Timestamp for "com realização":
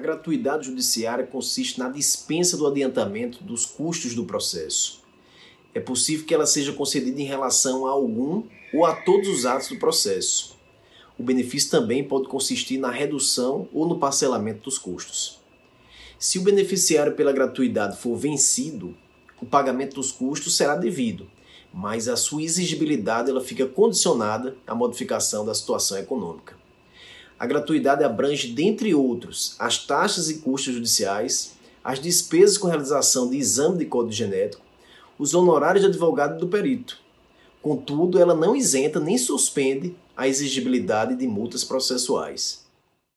32.58-33.30